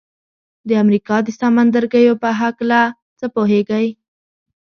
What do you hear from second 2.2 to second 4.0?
په هکله څه پوهیږئ؟